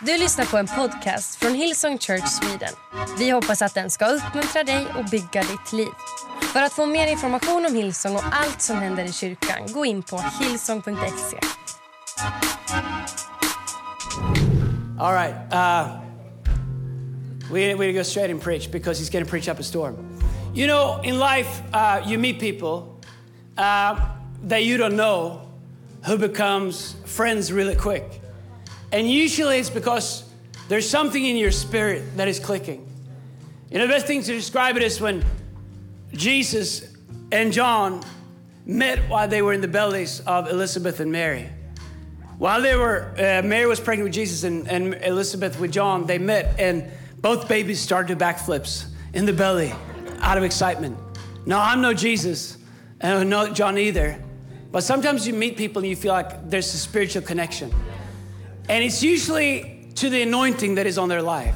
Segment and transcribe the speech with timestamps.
[0.00, 2.74] Du lyssnar på en podcast från Hillsong Church Sweden.
[3.18, 5.88] Vi hoppas att den ska uppmuntra dig och bygga ditt liv.
[6.52, 10.02] För att få mer information om Hillsong och allt som händer i kyrkan, gå in
[10.02, 11.36] på hillsong.se.
[15.00, 15.34] All right.
[15.52, 16.00] Uh,
[17.52, 19.96] we we go straight and preach because he's going to preach up a storm.
[20.54, 23.00] You know, in life, uh, you meet people
[23.58, 23.96] uh,
[24.48, 25.40] that you don't know
[26.06, 28.25] who becomes friends really quick.
[28.96, 30.24] And usually it's because
[30.68, 32.88] there's something in your spirit that is clicking.
[33.70, 35.22] You know, the best thing to describe it is when
[36.14, 36.96] Jesus
[37.30, 38.02] and John
[38.64, 41.46] met while they were in the bellies of Elizabeth and Mary.
[42.38, 46.16] While they were, uh, Mary was pregnant with Jesus and, and Elizabeth with John, they
[46.16, 49.74] met and both babies started to backflips in the belly
[50.20, 50.96] out of excitement.
[51.44, 52.56] Now, I'm no Jesus,
[53.02, 54.18] and no John either,
[54.72, 57.70] but sometimes you meet people and you feel like there's a spiritual connection.
[58.68, 61.54] And it's usually to the anointing that is on their life.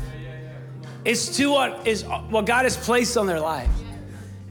[1.04, 3.70] It's to what is what God has placed on their life.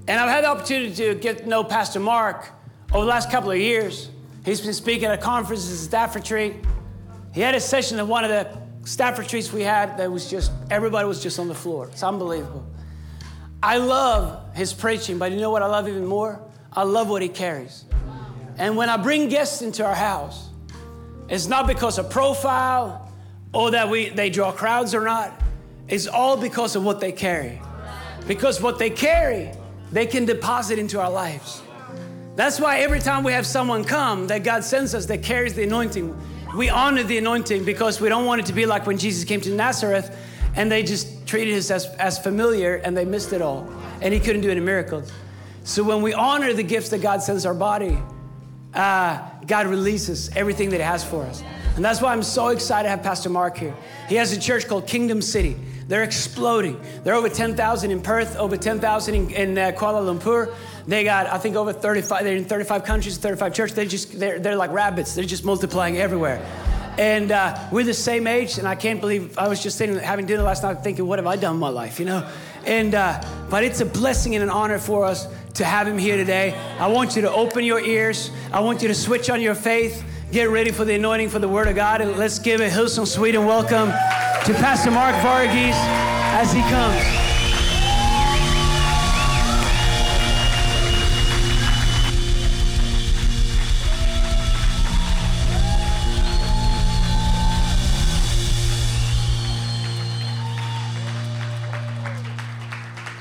[0.08, 2.50] And I've had the opportunity to get to know Pastor Mark
[2.92, 4.10] over the last couple of years.
[4.44, 6.56] He's been speaking at conferences at Stafford Retreat.
[7.34, 10.52] He had a session at one of the Stafford Retreats we had that was just
[10.72, 11.88] everybody was just on the floor.
[11.92, 12.66] It's unbelievable.
[13.62, 16.42] I love his preaching, but you know what I love even more?
[16.74, 17.86] I love what he carries.
[18.58, 20.49] And when I bring guests into our house,
[21.30, 23.12] it's not because of profile
[23.54, 25.34] or that we, they draw crowds or not.
[25.88, 27.62] It's all because of what they carry.
[28.28, 29.52] Because what they carry,
[29.92, 31.62] they can deposit into our lives.
[32.36, 35.64] That's why every time we have someone come that God sends us that carries the
[35.64, 36.16] anointing,
[36.56, 39.42] we honor the anointing because we don't want it to be like when Jesus came
[39.42, 40.16] to Nazareth
[40.56, 43.70] and they just treated us as, as familiar and they missed it all
[44.02, 45.12] and he couldn't do any miracles.
[45.64, 47.98] So when we honor the gifts that God sends our body,
[48.74, 51.44] uh, God releases everything that He has for us.
[51.76, 53.76] And that's why I'm so excited to have Pastor Mark here.
[54.08, 55.58] He has a church called Kingdom City.
[55.88, 56.80] They're exploding.
[57.04, 60.54] They're over 10,000 in Perth, over 10,000 in, in uh, Kuala Lumpur.
[60.86, 63.76] They got, I think, over 35, they're in 35 countries, 35 churches.
[63.76, 65.16] They're just, they're, they're like rabbits.
[65.16, 66.46] They're just multiplying everywhere.
[67.00, 70.26] And uh, we're the same age, and I can't believe, I was just sitting having
[70.26, 72.30] dinner last night thinking, what have I done in my life, you know?
[72.66, 76.18] And, uh, but it's a blessing and an honor for us to have him here
[76.18, 76.54] today.
[76.80, 78.32] I want you to open your ears.
[78.52, 80.04] I want you to switch on your faith.
[80.32, 82.02] Get ready for the anointing for the Word of God.
[82.02, 87.19] And let's give a Hillsong Sweden welcome to Pastor Mark Varughese as he comes.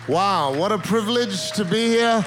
[0.08, 2.24] Wow, what a privilege to be here.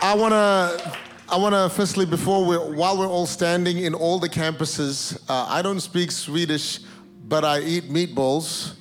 [0.00, 0.96] I want to
[1.28, 5.46] I want to firstly before we while we're all standing in all the campuses, uh,
[5.48, 6.78] I don't speak Swedish,
[7.26, 8.74] but I eat meatballs.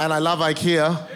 [0.00, 1.08] And I love IKEA.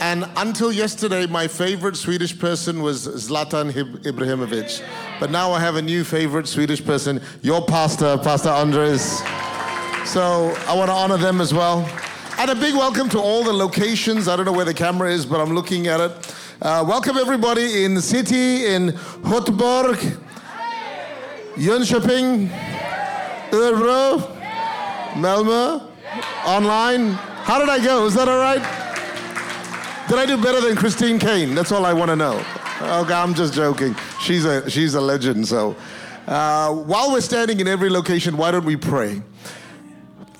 [0.00, 3.72] And until yesterday, my favorite Swedish person was Zlatan
[4.02, 4.84] Ibrahimovic.
[5.18, 9.20] But now I have a new favorite Swedish person, your pastor, Pastor Andreas.
[10.04, 11.88] So I want to honor them as well.
[12.42, 14.26] And a big welcome to all the locations.
[14.26, 16.34] I don't know where the camera is, but I'm looking at it.
[16.60, 18.88] Uh, welcome everybody in the city, in
[19.22, 19.94] Göteborg,
[21.54, 22.48] Jönköping,
[23.52, 24.18] Örebro,
[25.12, 25.88] Malmö,
[26.44, 27.12] online.
[27.44, 28.06] How did I go?
[28.06, 28.58] Is that all right?
[30.08, 31.54] Did I do better than Christine Caine?
[31.54, 32.44] That's all I want to know.
[32.80, 33.94] Okay, I'm just joking.
[34.20, 35.76] She's a, she's a legend, so.
[36.26, 39.22] Uh, while we're standing in every location, why don't we pray?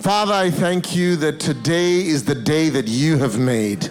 [0.02, 3.88] Father, I thank you that today is the day that you have made.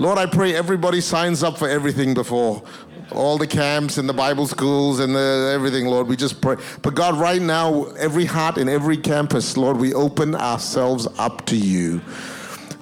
[0.00, 2.64] Lord, I pray everybody signs up for everything before.
[3.12, 6.56] All the camps and the Bible schools and the, everything, Lord, we just pray.
[6.82, 11.56] But God, right now, every heart in every campus, Lord, we open ourselves up to
[11.56, 12.00] you.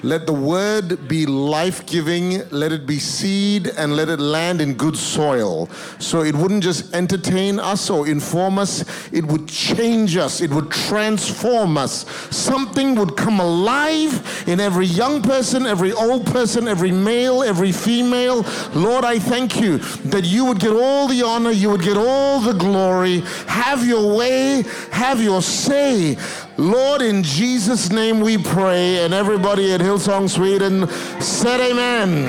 [0.03, 4.75] Let the word be life giving, let it be seed, and let it land in
[4.75, 5.69] good soil.
[5.99, 10.71] So it wouldn't just entertain us or inform us, it would change us, it would
[10.71, 12.07] transform us.
[12.35, 18.47] Something would come alive in every young person, every old person, every male, every female.
[18.75, 22.41] Lord, I thank you that you would get all the honor, you would get all
[22.41, 23.21] the glory.
[23.47, 26.17] Have your way, have your say.
[26.61, 29.03] Lord, in Jesus' name we pray.
[29.03, 30.87] And everybody at Hillsong Sweden
[31.19, 32.29] said amen.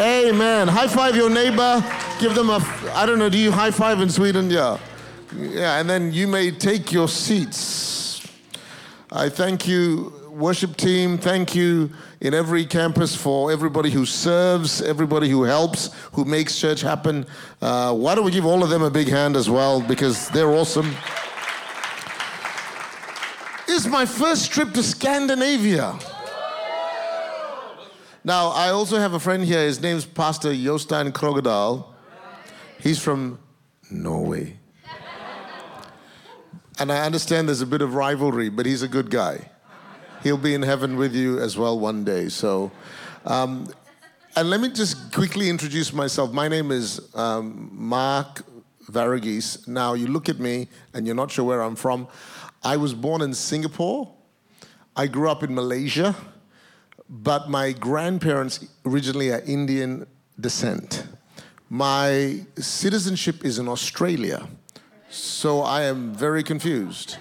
[0.00, 0.66] Amen.
[0.66, 1.80] High five your neighbor.
[2.18, 2.56] Give them a,
[2.92, 4.50] I don't know, do you high five in Sweden?
[4.50, 4.78] Yeah.
[5.32, 8.26] Yeah, and then you may take your seats.
[9.12, 11.16] I thank you, worship team.
[11.16, 11.90] Thank you
[12.20, 17.26] in every campus for everybody who serves, everybody who helps, who makes church happen.
[17.62, 20.50] Uh, why don't we give all of them a big hand as well because they're
[20.50, 20.96] awesome.
[23.74, 25.98] Is my first trip to Scandinavia.
[28.22, 29.64] Now, I also have a friend here.
[29.64, 31.84] His name's Pastor Jostein Krogadal.
[32.78, 33.40] He's from
[33.90, 34.56] Norway.
[36.78, 39.50] And I understand there's a bit of rivalry, but he's a good guy.
[40.22, 42.28] He'll be in heaven with you as well one day.
[42.28, 42.70] So,
[43.24, 43.68] um,
[44.36, 46.32] and let me just quickly introduce myself.
[46.32, 48.42] My name is um, Mark
[48.88, 49.66] Varughese.
[49.66, 52.06] Now, you look at me and you're not sure where I'm from.
[52.64, 54.10] I was born in Singapore.
[54.96, 56.16] I grew up in Malaysia,
[57.10, 60.06] but my grandparents originally are Indian
[60.40, 61.06] descent.
[61.68, 64.48] My citizenship is in Australia,
[65.10, 67.18] so I am very confused.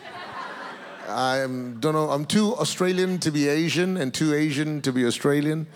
[1.10, 5.06] I am, don't know, I'm too Australian to be Asian and too Asian to be
[5.06, 5.68] Australian.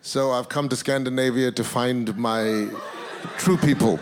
[0.00, 2.68] So I've come to Scandinavia to find my
[3.36, 3.98] true people.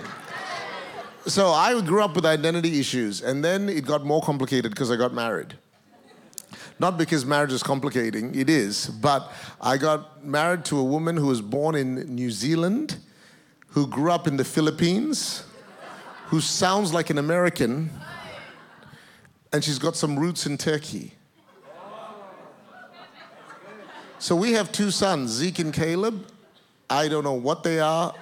[1.26, 4.96] So I grew up with identity issues, and then it got more complicated because I
[4.96, 5.54] got married.
[6.78, 11.26] Not because marriage is complicating, it is, but I got married to a woman who
[11.26, 12.98] was born in New Zealand,
[13.68, 15.44] who grew up in the Philippines,
[16.26, 17.90] who sounds like an American,
[19.52, 21.12] and she's got some roots in Turkey.
[24.20, 26.24] So we have two sons, Zeke and Caleb.
[26.88, 28.14] I don't know what they are.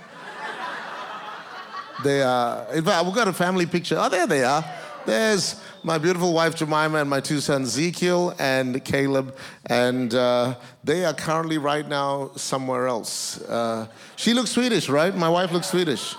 [2.02, 3.96] They are, in fact, we've got a family picture.
[3.98, 4.64] Oh, there they are.
[5.06, 9.36] There's my beautiful wife Jemima and my two sons Ezekiel and Caleb,
[9.66, 13.40] and uh, they are currently right now somewhere else.
[13.42, 13.86] Uh,
[14.16, 15.14] she looks Swedish, right?
[15.14, 16.16] My wife looks Swedish.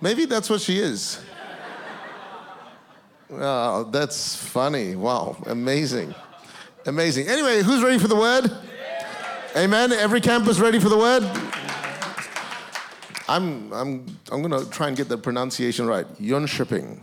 [0.00, 1.22] Maybe that's what she is.
[3.30, 4.96] Oh, that's funny.
[4.96, 6.14] Wow, amazing.
[6.86, 7.28] Amazing.
[7.28, 8.50] Anyway, who's ready for the word?
[9.54, 9.92] Amen.
[9.92, 11.22] Every campus ready for the word?
[13.28, 16.06] I'm, I'm, I'm going to try and get the pronunciation right.
[16.20, 17.00] Jönköping,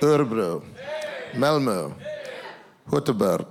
[0.00, 0.62] Örebro,
[1.34, 1.92] Malmö,
[2.88, 3.46] Göteborg,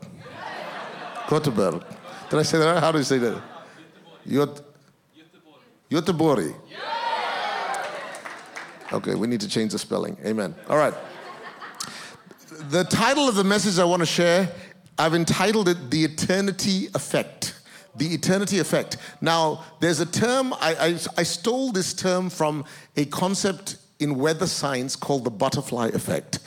[1.28, 1.84] Göteborg.
[2.30, 2.84] Did I say that right?
[2.84, 3.42] How do you say that?
[4.28, 4.64] Göt-
[5.90, 6.54] Göteborg.
[8.94, 10.18] Okay, we need to change the spelling.
[10.25, 10.56] Amen.
[10.70, 10.94] All right.
[12.70, 14.50] The title of the message I want to share,
[14.98, 17.54] I've entitled it The Eternity Effect
[17.98, 18.98] the eternity effect.
[19.22, 22.66] Now, there's a term, I, I, I, stole this term from
[22.96, 26.40] a concept in weather science called the butterfly effect.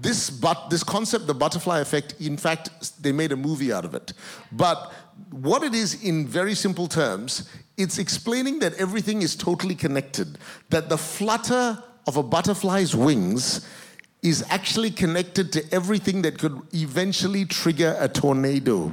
[0.00, 3.94] This, but, this concept, the butterfly effect, in fact, they made a movie out of
[3.94, 4.12] it.
[4.52, 4.92] But
[5.30, 10.38] what it is in very simple terms, it's explaining that everything is totally connected,
[10.70, 13.66] that the flutter of a butterfly's wings
[14.22, 18.90] is actually connected to everything that could eventually trigger a tornado.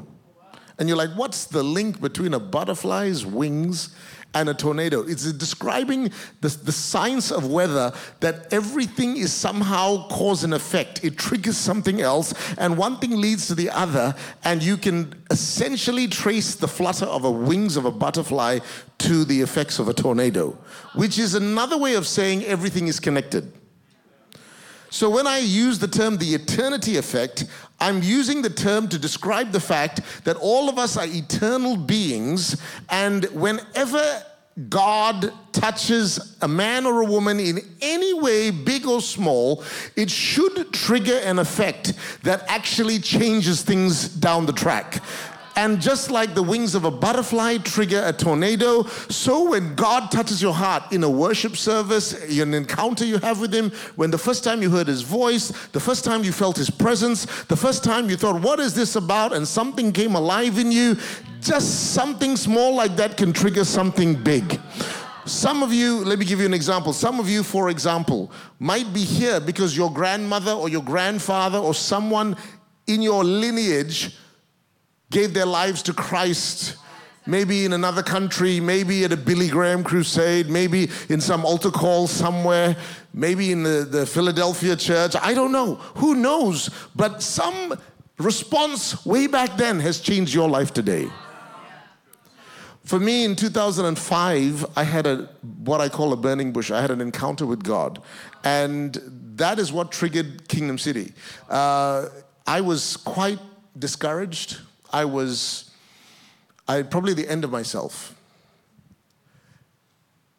[0.82, 3.94] And you're like, what's the link between a butterfly's wings
[4.34, 5.04] and a tornado?
[5.04, 6.12] It's describing
[6.42, 11.04] the, the science of weather that everything is somehow cause and effect.
[11.04, 16.08] It triggers something else, and one thing leads to the other, and you can essentially
[16.08, 18.58] trace the flutter of a wings of a butterfly
[18.98, 20.58] to the effects of a tornado,
[20.96, 23.54] which is another way of saying everything is connected.
[24.90, 27.46] So when I use the term the eternity effect,
[27.82, 32.62] I'm using the term to describe the fact that all of us are eternal beings,
[32.90, 34.24] and whenever
[34.70, 39.64] God touches a man or a woman in any way, big or small,
[39.96, 41.94] it should trigger an effect
[42.24, 45.02] that actually changes things down the track.
[45.56, 50.42] And just like the wings of a butterfly trigger a tornado, so when God touches
[50.42, 54.44] your heart in a worship service, an encounter you have with Him, when the first
[54.44, 58.10] time you heard His voice, the first time you felt His presence, the first time
[58.10, 59.34] you thought, What is this about?
[59.34, 60.96] and something came alive in you,
[61.42, 64.60] just something small like that can trigger something big.
[65.26, 66.94] Some of you, let me give you an example.
[66.94, 71.74] Some of you, for example, might be here because your grandmother or your grandfather or
[71.74, 72.36] someone
[72.88, 74.18] in your lineage
[75.12, 76.78] gave their lives to Christ,
[77.28, 82.08] maybe in another country, maybe at a Billy Graham crusade, maybe in some altar call
[82.08, 82.76] somewhere,
[83.14, 85.16] maybe in the, the Philadelphia church.
[85.22, 85.76] I don't know.
[85.98, 86.70] Who knows?
[86.96, 87.78] But some
[88.18, 91.08] response way back then has changed your life today.
[92.84, 95.30] For me, in 2005, I had a
[95.64, 96.72] what I call a burning bush.
[96.72, 98.02] I had an encounter with God,
[98.44, 99.00] and
[99.36, 101.14] that is what triggered Kingdom City.
[101.48, 102.08] Uh,
[102.48, 103.40] I was quite
[103.78, 104.58] discouraged.
[104.92, 105.72] I was
[106.68, 108.16] I probably the end of myself.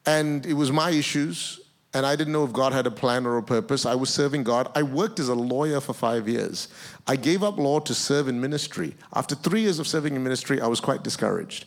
[0.07, 1.61] And it was my issues,
[1.95, 3.85] and I didn't know if God had a plan or a purpose.
[3.85, 4.71] I was serving God.
[4.75, 6.69] I worked as a lawyer for five years.
[7.07, 8.95] I gave up law to serve in ministry.
[9.15, 11.67] After three years of serving in ministry, I was quite discouraged.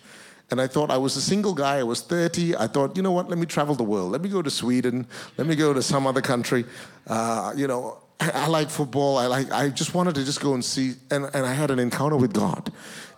[0.52, 2.56] And I thought I was a single guy, I was 30.
[2.56, 4.12] I thought, you know what, let me travel the world.
[4.12, 5.08] Let me go to Sweden.
[5.38, 6.66] Let me go to some other country.
[7.08, 9.18] Uh, you know, I, like football.
[9.18, 9.52] I like.
[9.52, 12.34] I just wanted to just go and see, and, and I had an encounter with
[12.34, 12.72] God.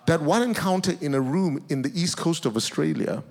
[0.07, 3.23] That one encounter in a room in the east coast of Australia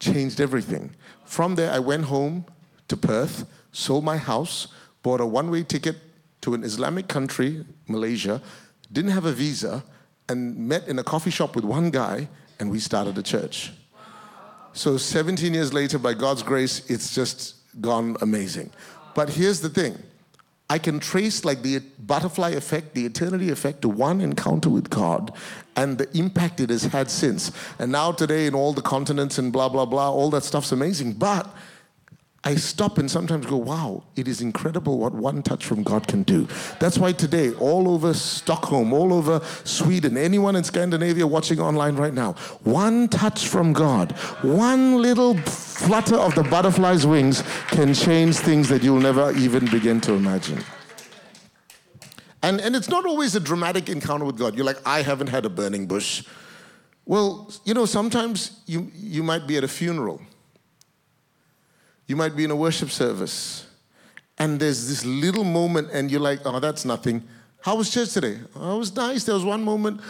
[0.00, 0.94] changed everything.
[1.24, 2.44] From there, I went home
[2.88, 4.68] to Perth, sold my house,
[5.02, 5.96] bought a one-way ticket
[6.42, 8.42] to an Islamic country, Malaysia,
[8.92, 9.84] didn't have a visa,
[10.28, 12.28] and met in a coffee shop with one guy,
[12.58, 13.72] and we started a church.
[14.72, 18.70] So 17 years later, by God's grace, it's just gone amazing.
[19.14, 19.96] But here's the thing.
[20.68, 25.32] I can trace like the butterfly effect, the eternity effect to one encounter with God
[25.76, 27.52] and the impact it has had since.
[27.78, 31.12] And now today in all the continents and blah, blah, blah, all that stuff's amazing.
[31.12, 31.48] But
[32.44, 36.22] I stop and sometimes go, wow, it is incredible what one touch from God can
[36.22, 36.46] do.
[36.78, 42.14] That's why today, all over Stockholm, all over Sweden, anyone in Scandinavia watching online right
[42.14, 44.12] now, one touch from God,
[44.42, 50.00] one little flutter of the butterfly's wings can change things that you'll never even begin
[50.02, 50.62] to imagine.
[52.44, 54.54] And, and it's not always a dramatic encounter with God.
[54.54, 56.24] You're like, I haven't had a burning bush.
[57.06, 60.20] Well, you know, sometimes you, you might be at a funeral
[62.06, 63.66] you might be in a worship service
[64.38, 67.22] and there's this little moment and you're like, oh, that's nothing.
[67.62, 68.38] How was church today?
[68.54, 69.24] Oh, it was nice.
[69.24, 70.00] There was one moment,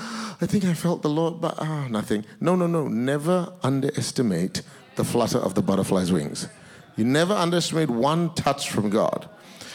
[0.40, 2.24] I think I felt the Lord, but ah, oh, nothing.
[2.40, 2.88] No, no, no.
[2.88, 4.62] Never underestimate
[4.96, 6.48] the flutter of the butterfly's wings.
[6.96, 9.28] You never underestimate one touch from God.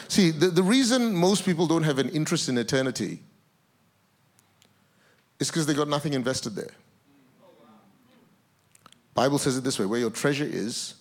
[0.08, 3.20] See, the, the reason most people don't have an interest in eternity
[5.40, 6.70] is because they got nothing invested there.
[9.14, 10.94] Bible says it this way, where your treasure is,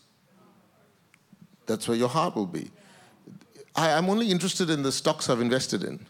[1.65, 2.71] that's where your heart will be.
[3.75, 6.05] I, I'm only interested in the stocks I've invested in.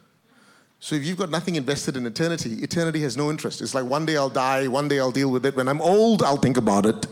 [0.80, 3.62] So if you've got nothing invested in eternity, eternity has no interest.
[3.62, 5.56] It's like one day I'll die, one day I'll deal with it.
[5.56, 7.06] When I'm old, I'll think about it.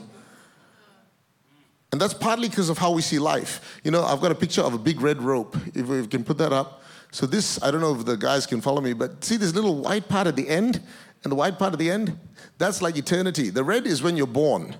[1.91, 3.79] And that's partly because of how we see life.
[3.83, 5.55] You know, I've got a picture of a big red rope.
[5.75, 6.81] If we can put that up.
[7.11, 9.81] So this, I don't know if the guys can follow me, but see this little
[9.81, 10.81] white part at the end?
[11.23, 12.17] And the white part at the end?
[12.57, 13.49] That's like eternity.
[13.49, 14.75] The red is when you're born.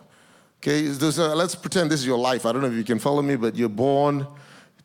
[0.62, 2.46] Okay, a, let's pretend this is your life.
[2.46, 4.28] I don't know if you can follow me, but you're born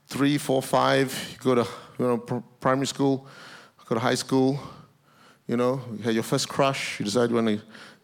[0.06, 1.12] three, four, five.
[1.32, 2.18] You go to you know
[2.60, 3.26] primary school,
[3.88, 4.60] go to high school.
[5.48, 7.00] You know, you had your first crush.
[7.00, 7.60] You decide to,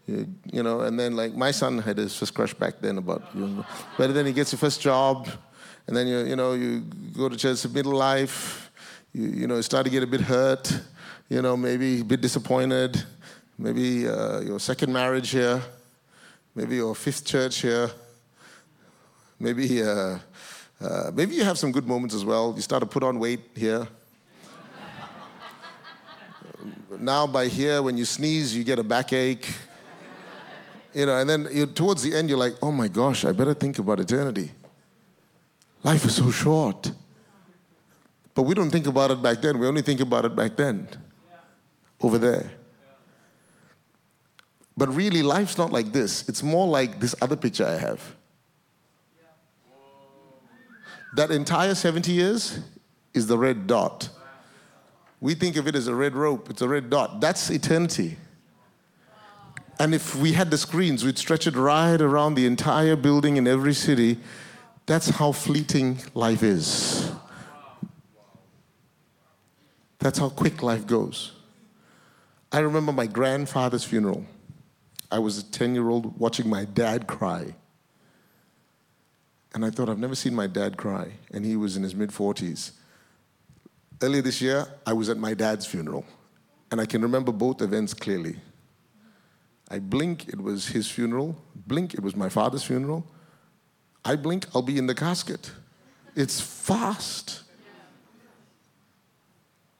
[0.08, 3.22] you, you know, and then like my son had his first crush back then about,
[3.34, 3.64] you know,
[3.96, 5.28] but then he gets your first job,
[5.86, 6.80] and then you you know you
[7.16, 8.72] go to church, middle life.
[9.12, 10.76] You you know start to get a bit hurt.
[11.28, 13.00] You know, maybe a bit disappointed.
[13.56, 15.62] Maybe uh, your second marriage here
[16.60, 17.90] maybe your fifth church here.
[19.38, 20.18] Maybe, uh,
[20.78, 22.52] uh, maybe you have some good moments as well.
[22.54, 23.88] You start to put on weight here.
[26.98, 29.48] now, by here, when you sneeze, you get a backache.
[30.92, 33.78] You know, and then towards the end, you're like, oh my gosh, I better think
[33.78, 34.50] about eternity.
[35.82, 36.92] Life is so short.
[38.34, 39.58] But we don't think about it back then.
[39.58, 40.88] We only think about it back then,
[42.02, 42.50] over there.
[44.76, 46.28] But really, life's not like this.
[46.28, 48.16] It's more like this other picture I have.
[51.16, 52.60] That entire 70 years
[53.12, 54.08] is the red dot.
[55.20, 57.20] We think of it as a red rope, it's a red dot.
[57.20, 58.16] That's eternity.
[59.78, 63.48] And if we had the screens, we'd stretch it right around the entire building in
[63.48, 64.18] every city.
[64.86, 67.10] That's how fleeting life is.
[69.98, 71.32] That's how quick life goes.
[72.52, 74.24] I remember my grandfather's funeral.
[75.10, 77.54] I was a 10 year old watching my dad cry.
[79.52, 81.12] And I thought, I've never seen my dad cry.
[81.32, 82.72] And he was in his mid 40s.
[84.02, 86.04] Earlier this year, I was at my dad's funeral.
[86.70, 88.36] And I can remember both events clearly.
[89.68, 91.36] I blink, it was his funeral.
[91.54, 93.06] Blink, it was my father's funeral.
[94.04, 95.52] I blink, I'll be in the casket.
[96.16, 97.42] It's fast.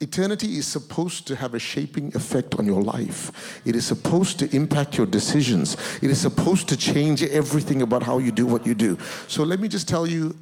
[0.01, 3.61] Eternity is supposed to have a shaping effect on your life.
[3.65, 5.77] It is supposed to impact your decisions.
[6.01, 8.97] It is supposed to change everything about how you do what you do.
[9.27, 10.35] So let me just tell you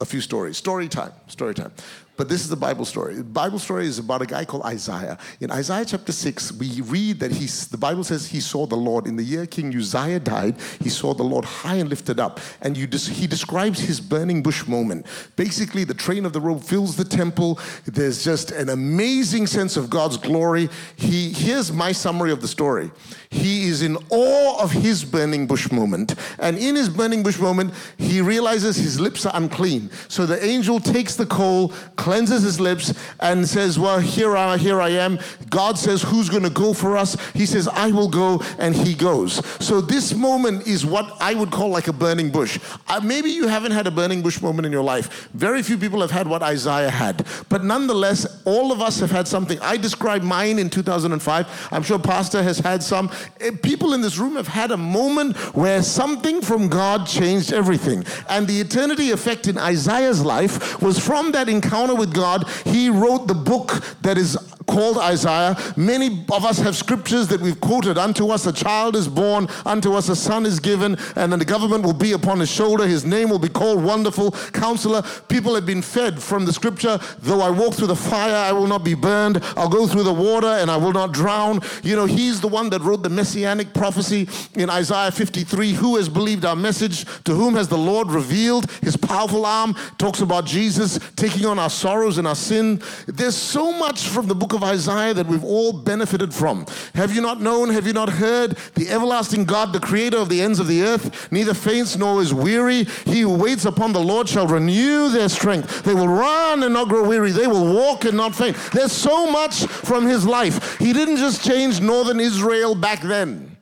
[0.00, 0.56] a few stories.
[0.56, 1.72] Story time, story time.
[2.16, 3.14] But this is the Bible story.
[3.14, 5.16] The Bible story is about a guy called Isaiah.
[5.40, 9.06] In Isaiah chapter 6, we read that he's, the Bible says he saw the Lord.
[9.06, 12.38] In the year King Uzziah died, he saw the Lord high and lifted up.
[12.60, 15.06] And you he describes his burning bush moment.
[15.36, 17.58] Basically, the train of the robe fills the temple.
[17.86, 20.68] There's just an amazing sense of God's glory.
[20.96, 22.90] He, here's my summary of the story.
[23.30, 26.14] He is in awe of his burning bush moment.
[26.38, 29.90] And in his burning bush moment, he realizes his lips are unclean.
[30.08, 34.80] So the angel takes the coal, cleanses his lips, and says, Well, here I, here
[34.80, 35.20] I am.
[35.48, 37.16] God says, Who's going to go for us?
[37.32, 39.34] He says, I will go, and he goes.
[39.64, 42.58] So this moment is what I would call like a burning bush.
[42.88, 45.28] Uh, maybe you haven't had a burning bush moment in your life.
[45.34, 47.24] Very few people have had what Isaiah had.
[47.48, 49.60] But nonetheless, all of us have had something.
[49.60, 51.68] I described mine in 2005.
[51.70, 53.10] I'm sure Pastor has had some.
[53.40, 58.04] Eh, people in this room have had a moment where something from God changed everything.
[58.28, 63.26] And the eternity effect in Isaiah's life was from that encounter with God, he wrote
[63.26, 65.56] the book that is called Isaiah.
[65.76, 69.94] Many of us have scriptures that we've quoted Unto us a child is born, unto
[69.94, 72.86] us a son is given, and then the government will be upon his shoulder.
[72.86, 75.02] His name will be called Wonderful Counselor.
[75.28, 76.98] People have been fed from the scripture.
[77.20, 79.42] Though I walk through the fire, I will not be burned.
[79.56, 81.60] I'll go through the water and I will not drown.
[81.82, 85.72] You know, he's the one that wrote the messianic prophecy in Isaiah 53.
[85.72, 87.04] Who has believed our message?
[87.24, 89.74] To whom has the Lord revealed his powerful arm?
[89.98, 92.82] Talks about Jesus taking on our sorrows and our sin.
[93.06, 96.66] There's so much from the book of Isaiah that we've all benefited from.
[96.94, 97.70] Have you not known?
[97.70, 98.56] Have you not heard?
[98.74, 102.34] The everlasting God, the creator of the ends of the earth, neither faints nor is
[102.34, 102.84] weary.
[103.06, 105.82] He who waits upon the Lord shall renew their strength.
[105.82, 107.30] They will run and not grow weary.
[107.30, 108.56] They will walk and not faint.
[108.72, 110.78] There's so much from his life.
[110.78, 113.56] He didn't just change northern Israel back then,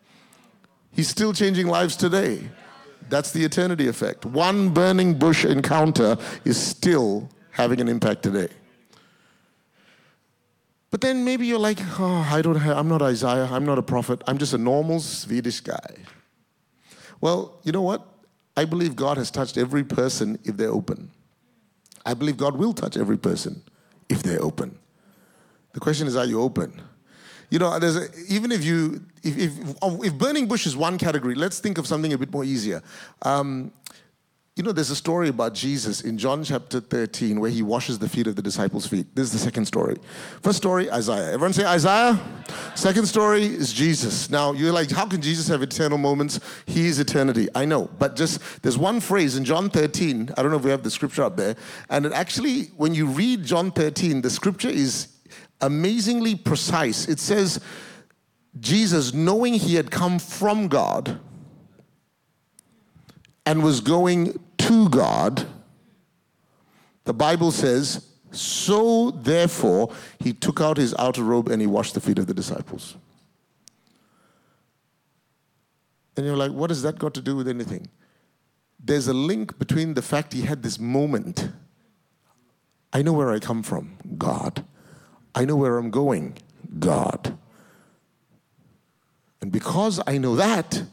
[0.93, 2.49] he's still changing lives today.
[3.09, 4.25] That's the eternity effect.
[4.25, 8.49] One burning bush encounter is still having an impact today.
[10.91, 13.83] But then maybe you're like, oh, I don't have, I'm not Isaiah, I'm not a
[13.83, 15.97] prophet, I'm just a normal Swedish guy.
[17.21, 18.07] Well, you know what?
[18.57, 21.11] I believe God has touched every person if they're open.
[22.05, 23.63] I believe God will touch every person
[24.09, 24.79] if they're open.
[25.73, 26.83] The question is, are you open?
[27.51, 31.35] You know, there's a, even if you, if, if, if burning bush is one category,
[31.35, 32.83] let's think of something a bit more easier.
[33.23, 33.73] Um,
[34.61, 38.07] you know, there's a story about Jesus in John chapter 13 where he washes the
[38.07, 39.07] feet of the disciples' feet.
[39.17, 39.97] This is the second story.
[40.43, 41.33] First story, Isaiah.
[41.33, 42.21] Everyone say Isaiah.
[42.75, 44.29] Second story is Jesus.
[44.29, 46.41] Now, you're like, how can Jesus have eternal moments?
[46.67, 47.49] He is eternity.
[47.55, 47.89] I know.
[47.99, 50.35] But just, there's one phrase in John 13.
[50.37, 51.57] I don't know if we have the scripture up there.
[51.89, 55.09] And it actually, when you read John 13, the scripture is
[55.63, 57.09] amazingly precise.
[57.09, 57.61] It says,
[58.59, 61.19] Jesus, knowing he had come from God,
[63.47, 64.39] and was going
[64.71, 65.49] to God,
[67.03, 72.01] the Bible says, so therefore he took out his outer robe and he washed the
[72.01, 72.95] feet of the disciples.
[76.17, 77.89] And you're like, what has that got to do with anything?
[78.79, 81.51] There's a link between the fact he had this moment.
[82.93, 84.65] I know where I come from, God.
[85.35, 86.39] I know where I'm going,
[86.79, 87.37] God.
[89.41, 90.85] And because I know that,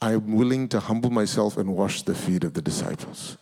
[0.00, 3.38] I'm willing to humble myself and wash the feet of the disciples.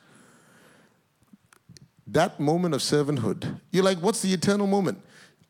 [2.06, 5.02] That moment of servanthood, you're like, what's the eternal moment?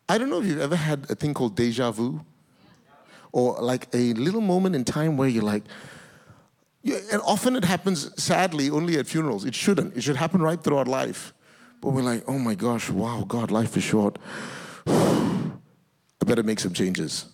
[0.08, 2.24] I don't know if you've ever had a thing called deja vu
[3.32, 5.64] or like a little moment in time where you're like,
[6.84, 9.44] and often it happens sadly only at funerals.
[9.44, 9.96] It shouldn't.
[9.96, 11.32] It should happen right throughout life.
[11.80, 14.18] But we're like, oh my gosh, wow, God, life is short.
[14.86, 15.50] I
[16.24, 17.26] better make some changes.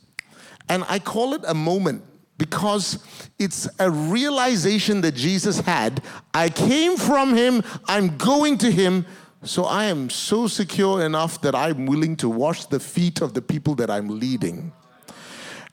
[0.69, 2.05] And I call it a moment
[2.41, 3.05] because
[3.39, 6.03] it's a realization that Jesus had.
[6.33, 9.05] I came from him, I'm going to him,
[9.43, 13.43] so I am so secure enough that I'm willing to wash the feet of the
[13.43, 14.73] people that I'm leading.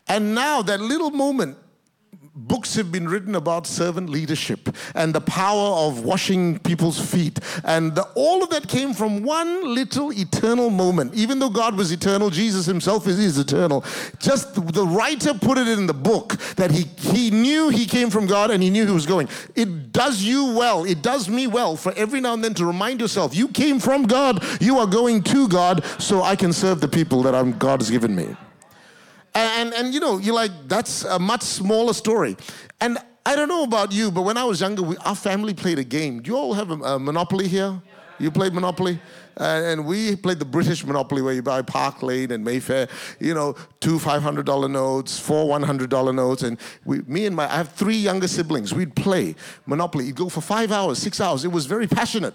[0.09, 1.57] And now, that little moment
[2.37, 7.39] books have been written about servant leadership and the power of washing people's feet.
[7.63, 11.15] And the, all of that came from one little eternal moment.
[11.15, 13.83] Even though God was eternal, Jesus himself is, is eternal.
[14.19, 18.09] Just the, the writer put it in the book that he, he knew he came
[18.09, 19.27] from God and he knew he was going.
[19.55, 23.01] It does you well, it does me well for every now and then to remind
[23.01, 26.87] yourself you came from God, you are going to God, so I can serve the
[26.87, 28.35] people that I'm, God has given me.
[29.37, 32.35] And, and, you know, you're like, that's a much smaller story.
[32.81, 35.79] And I don't know about you, but when I was younger, we, our family played
[35.79, 36.21] a game.
[36.21, 37.81] Do you all have a, a Monopoly here?
[38.19, 38.99] You played Monopoly?
[39.39, 42.87] Uh, and we played the British Monopoly where you buy Park Lane and Mayfair,
[43.19, 46.41] you know, two $500 notes, four $100 notes.
[46.41, 48.73] And we, me and my, I have three younger siblings.
[48.73, 49.35] We'd play
[49.67, 50.05] Monopoly.
[50.05, 51.45] You'd go for five hours, six hours.
[51.45, 52.33] It was very passionate.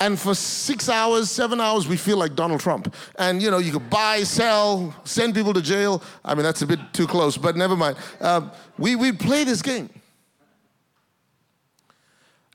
[0.00, 2.94] And for six hours, seven hours, we feel like Donald Trump.
[3.18, 6.02] And you know, you could buy, sell, send people to jail.
[6.24, 7.96] I mean, that's a bit too close, but never mind.
[8.20, 9.90] Uh, we would play this game.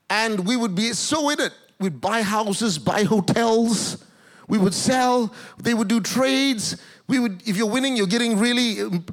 [0.09, 1.53] And we would be so in it.
[1.79, 4.05] We'd buy houses, buy hotels.
[4.47, 5.33] We would sell.
[5.57, 6.81] They would do trades.
[7.07, 9.05] We would, if you're winning, you're getting really um,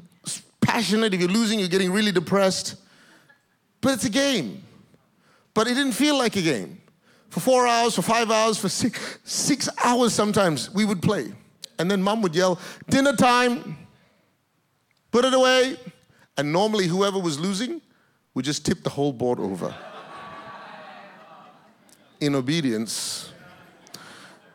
[0.61, 1.13] passionate.
[1.13, 2.75] If you're losing, you're getting really depressed.
[3.81, 4.63] But it's a game.
[5.53, 6.80] But it didn't feel like a game.
[7.31, 11.31] For four hours, for five hours, for six, six hours sometimes, we would play.
[11.79, 13.77] And then mom would yell, Dinner time,
[15.11, 15.77] put it away.
[16.37, 17.81] And normally, whoever was losing
[18.33, 19.73] would just tip the whole board over.
[22.19, 23.31] In obedience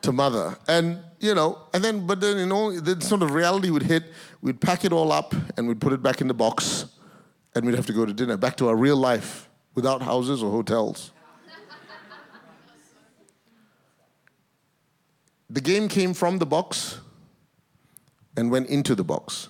[0.03, 0.59] to mother.
[0.69, 4.05] And, you know, and then, but then, you know, then sort of reality would hit.
[4.43, 6.85] We'd pack it all up and we'd put it back in the box
[7.55, 10.51] and we'd have to go to dinner, back to our real life without houses or
[10.51, 11.13] hotels.
[15.49, 17.01] The game came from the box
[18.37, 19.49] and went into the box.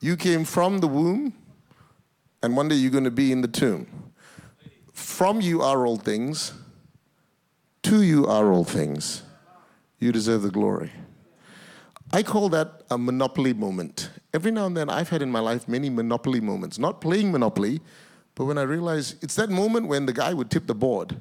[0.00, 1.34] You came from the womb,
[2.42, 4.12] and one day you're going to be in the tomb.
[4.92, 6.52] From you are all things,
[7.82, 9.22] to you are all things.
[9.98, 10.92] You deserve the glory.
[12.12, 14.10] I call that a monopoly moment.
[14.32, 16.78] Every now and then, I've had in my life many monopoly moments.
[16.78, 17.80] Not playing Monopoly,
[18.34, 21.20] but when I realize it's that moment when the guy would tip the board.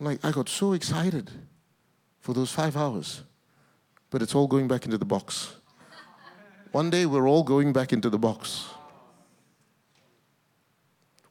[0.00, 1.30] Like, I got so excited
[2.26, 3.22] for those five hours,
[4.10, 5.54] but it's all going back into the box.
[6.72, 8.64] One day, we're all going back into the box.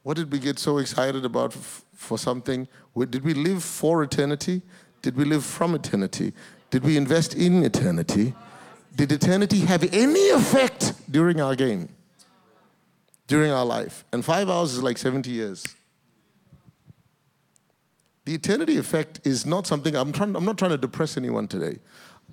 [0.04, 2.70] What did we get so excited about for something?
[3.10, 4.62] Did we live for eternity?
[5.02, 6.32] Did we live from eternity?
[6.70, 8.34] Did we invest in eternity?
[8.96, 11.90] Did eternity have any effect during our game?
[13.28, 14.06] During our life?
[14.14, 15.66] And five hours is like 70 years.
[18.26, 21.80] The eternity effect is not something, I'm, trying, I'm not trying to depress anyone today.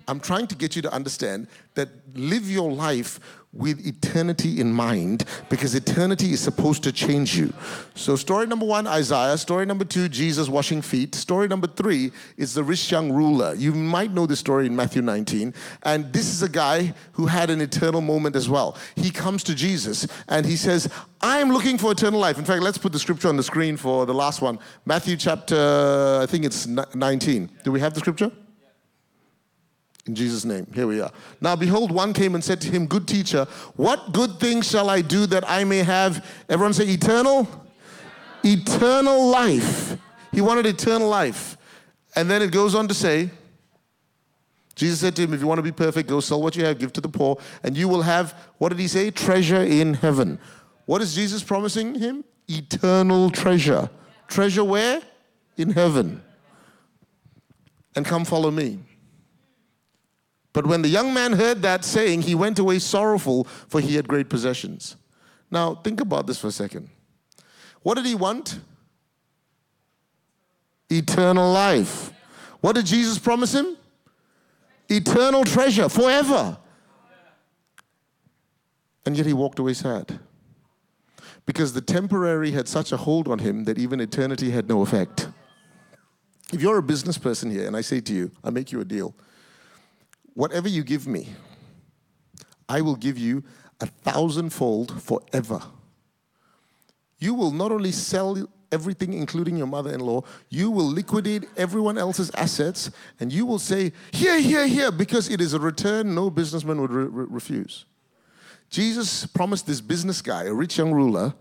[0.08, 3.20] I'm trying to get you to understand that live your life
[3.52, 7.52] with eternity in mind because eternity is supposed to change you.
[7.94, 9.36] So, story number one, Isaiah.
[9.36, 11.14] Story number two, Jesus washing feet.
[11.14, 13.54] Story number three is the rich young ruler.
[13.54, 15.52] You might know this story in Matthew 19.
[15.82, 18.76] And this is a guy who had an eternal moment as well.
[18.96, 20.88] He comes to Jesus and he says,
[21.20, 22.38] I'm looking for eternal life.
[22.38, 26.20] In fact, let's put the scripture on the screen for the last one Matthew chapter,
[26.22, 27.50] I think it's 19.
[27.64, 28.32] Do we have the scripture?
[30.06, 31.12] In Jesus' name, here we are.
[31.40, 33.44] Now, behold, one came and said to him, Good teacher,
[33.76, 37.48] what good thing shall I do that I may have, everyone say, eternal?
[38.42, 39.96] Eternal life.
[40.32, 41.56] He wanted eternal life.
[42.16, 43.30] And then it goes on to say,
[44.74, 46.78] Jesus said to him, If you want to be perfect, go sell what you have,
[46.78, 49.10] give to the poor, and you will have, what did he say?
[49.12, 50.40] Treasure in heaven.
[50.86, 52.24] What is Jesus promising him?
[52.48, 53.88] Eternal treasure.
[54.26, 55.00] Treasure where?
[55.56, 56.22] In heaven.
[57.94, 58.80] And come follow me.
[60.52, 64.06] But when the young man heard that saying, he went away sorrowful, for he had
[64.06, 64.96] great possessions.
[65.50, 66.90] Now, think about this for a second.
[67.82, 68.60] What did he want?
[70.90, 72.12] Eternal life.
[72.60, 73.76] What did Jesus promise him?
[74.88, 76.58] Eternal treasure, forever.
[79.04, 80.20] And yet he walked away sad.
[81.44, 85.28] Because the temporary had such a hold on him that even eternity had no effect.
[86.52, 88.84] If you're a business person here and I say to you, I make you a
[88.84, 89.14] deal,
[90.34, 91.28] Whatever you give me,
[92.68, 93.44] I will give you
[93.80, 95.60] a thousandfold forever.
[97.18, 101.98] You will not only sell everything, including your mother in law, you will liquidate everyone
[101.98, 102.90] else's assets
[103.20, 106.90] and you will say, Here, here, here, because it is a return no businessman would
[106.90, 107.84] re- re- refuse.
[108.70, 111.34] Jesus promised this business guy, a rich young ruler,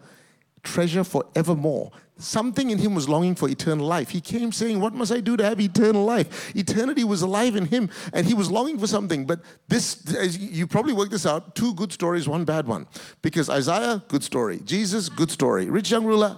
[0.63, 1.91] treasure forevermore.
[2.17, 4.09] Something in him was longing for eternal life.
[4.09, 6.55] He came saying, What must I do to have eternal life?
[6.55, 9.25] Eternity was alive in him, and he was longing for something.
[9.25, 10.03] But this,
[10.37, 12.85] you probably worked this out two good stories, one bad one.
[13.23, 14.59] Because Isaiah, good story.
[14.65, 15.69] Jesus, good story.
[15.69, 16.37] Rich young ruler,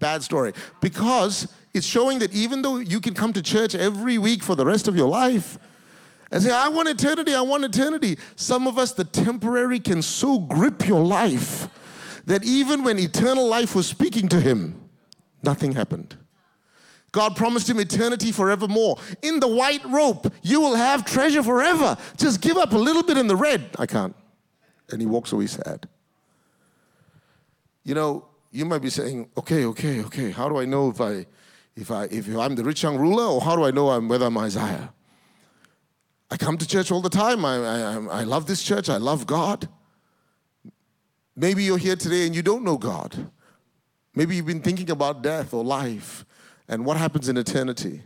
[0.00, 0.52] bad story.
[0.80, 4.66] Because it's showing that even though you can come to church every week for the
[4.66, 5.58] rest of your life,
[6.32, 8.16] and say, I want eternity, I want eternity.
[8.36, 11.68] Some of us, the temporary can so grip your life
[12.30, 14.80] that even when eternal life was speaking to him,
[15.42, 16.16] nothing happened.
[17.10, 18.98] God promised him eternity forevermore.
[19.22, 21.96] In the white rope, you will have treasure forever.
[22.16, 23.70] Just give up a little bit in the red.
[23.80, 24.14] I can't.
[24.90, 25.88] And he walks away sad.
[27.82, 31.26] You know, you might be saying, okay, okay, okay, how do I know if I
[31.74, 34.26] if I if I'm the rich young ruler or how do I know I'm whether
[34.26, 34.92] I'm Isaiah?
[36.30, 37.44] I come to church all the time.
[37.44, 38.88] I, I, I love this church.
[38.88, 39.68] I love God.
[41.36, 43.30] Maybe you're here today and you don't know God.
[44.14, 46.24] Maybe you've been thinking about death or life
[46.68, 48.02] and what happens in eternity.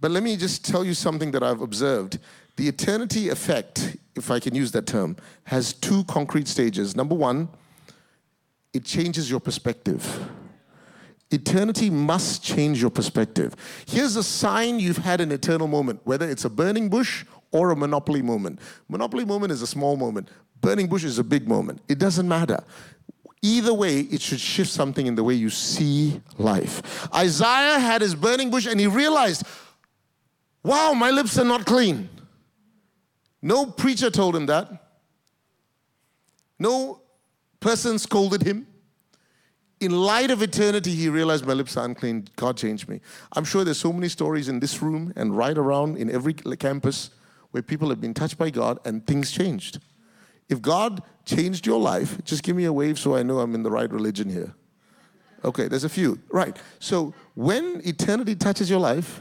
[0.00, 2.18] But let me just tell you something that I've observed.
[2.56, 6.96] The eternity effect, if I can use that term, has two concrete stages.
[6.96, 7.48] Number one,
[8.72, 10.28] it changes your perspective.
[11.30, 13.54] Eternity must change your perspective.
[13.86, 17.76] Here's a sign you've had an eternal moment, whether it's a burning bush or a
[17.76, 18.60] monopoly moment.
[18.88, 20.28] Monopoly moment is a small moment,
[20.60, 21.80] burning bush is a big moment.
[21.88, 22.62] It doesn't matter.
[23.40, 27.08] Either way, it should shift something in the way you see life.
[27.14, 29.44] Isaiah had his burning bush and he realized,
[30.64, 32.08] wow, my lips are not clean.
[33.40, 34.68] No preacher told him that.
[36.58, 37.00] No
[37.60, 38.66] person scolded him.
[39.78, 42.26] In light of eternity, he realized my lips are unclean.
[42.34, 43.00] God changed me.
[43.32, 47.10] I'm sure there's so many stories in this room and right around in every campus
[47.52, 49.78] where people have been touched by God and things changed.
[50.48, 53.62] If God changed your life, just give me a wave so I know I'm in
[53.62, 54.54] the right religion here.
[55.44, 56.18] Okay, there's a few.
[56.30, 56.56] Right.
[56.78, 59.20] So when eternity touches your life,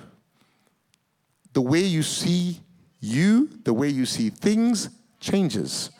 [1.54, 2.62] the way you see
[3.00, 5.92] you, the way you see things changes.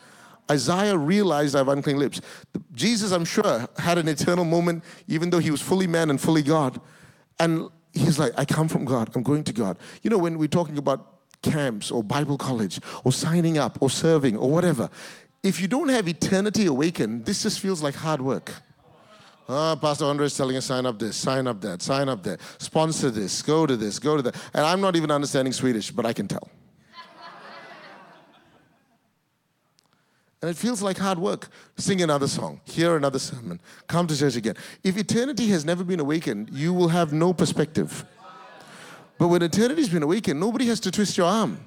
[0.50, 2.20] Isaiah realized I have unclean lips.
[2.72, 6.42] Jesus, I'm sure, had an eternal moment, even though he was fully man and fully
[6.42, 6.80] God.
[7.38, 9.78] And he's like, I come from God, I'm going to God.
[10.02, 14.36] You know, when we're talking about camps or Bible college or signing up or serving
[14.36, 14.88] or whatever,
[15.42, 18.52] if you don't have eternity awakened, this just feels like hard work.
[19.50, 22.38] Ah, Pastor Andre is telling us sign up this, sign up that, sign up that,
[22.58, 24.36] sponsor this, go to this, go to that.
[24.52, 26.50] And I'm not even understanding Swedish, but I can tell.
[30.42, 31.48] and it feels like hard work.
[31.78, 34.56] Sing another song, hear another sermon, come to church again.
[34.84, 38.04] If eternity has never been awakened, you will have no perspective.
[39.18, 41.58] But when eternity's been awakened, nobody has to twist your arm.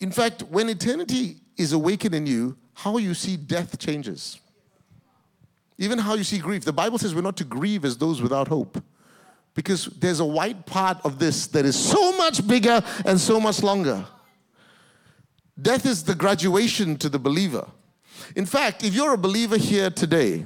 [0.00, 4.38] In fact, when eternity is awakened in you, how you see death changes.
[5.78, 6.64] Even how you see grief.
[6.64, 8.82] The Bible says we're not to grieve as those without hope.
[9.54, 13.62] Because there's a white part of this that is so much bigger and so much
[13.62, 14.04] longer.
[15.60, 17.66] Death is the graduation to the believer.
[18.36, 20.44] In fact, if you're a believer here today,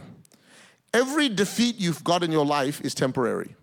[0.92, 3.56] every defeat you've got in your life is temporary.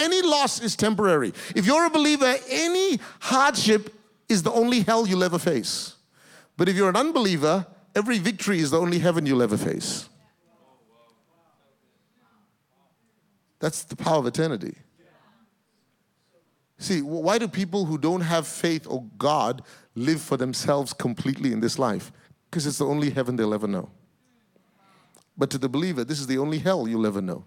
[0.00, 1.34] Any loss is temporary.
[1.54, 3.94] If you're a believer, any hardship
[4.30, 5.94] is the only hell you'll ever face.
[6.56, 10.08] But if you're an unbeliever, every victory is the only heaven you'll ever face.
[13.58, 14.74] That's the power of eternity.
[16.78, 19.62] See, why do people who don't have faith or God
[19.94, 22.10] live for themselves completely in this life?
[22.50, 23.90] Because it's the only heaven they'll ever know.
[25.36, 27.44] But to the believer, this is the only hell you'll ever know.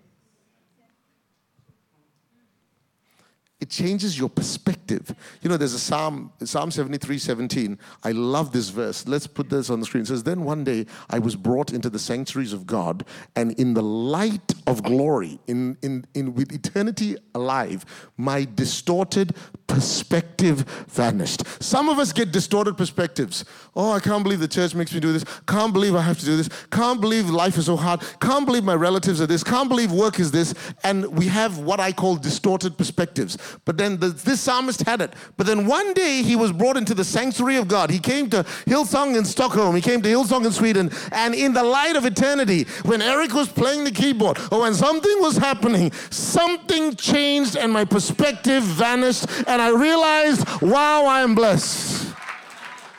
[3.63, 5.15] It changes your perspective.
[5.41, 7.79] You know, there's a Psalm, Psalm 73, 17.
[8.03, 9.07] I love this verse.
[9.07, 10.03] Let's put this on the screen.
[10.03, 13.05] It says, Then one day I was brought into the sanctuaries of God,
[13.37, 17.85] and in the light of glory, in, in, in with eternity alive,
[18.17, 19.33] my distorted
[19.67, 21.63] perspective vanished.
[21.63, 23.45] Some of us get distorted perspectives.
[23.75, 25.23] Oh, I can't believe the church makes me do this.
[25.47, 26.49] Can't believe I have to do this.
[26.69, 28.01] Can't believe life is so hard.
[28.19, 29.43] Can't believe my relatives are this.
[29.43, 30.53] Can't believe work is this.
[30.83, 33.37] And we have what I call distorted perspectives.
[33.65, 35.13] But then the, this psalmist had it.
[35.37, 37.89] But then one day he was brought into the sanctuary of God.
[37.89, 39.75] He came to Hillsong in Stockholm.
[39.75, 40.91] He came to Hillsong in Sweden.
[41.11, 45.15] And in the light of eternity, when Eric was playing the keyboard or when something
[45.19, 49.25] was happening, something changed and my perspective vanished.
[49.47, 52.13] And I realized, wow, I am blessed.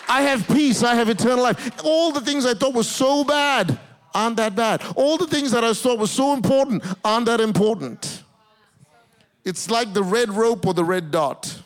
[0.09, 0.83] I have peace.
[0.83, 1.85] I have eternal life.
[1.85, 3.79] All the things I thought were so bad
[4.15, 4.83] aren't that bad.
[4.97, 8.24] All the things that I thought were so important aren't that important.
[9.45, 11.63] It's like the red rope or the red dot.